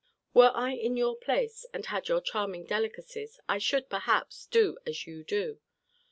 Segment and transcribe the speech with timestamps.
[0.33, 5.05] Were I in your place, and had your charming delicacies, I should, perhaps, do as
[5.05, 5.59] you do.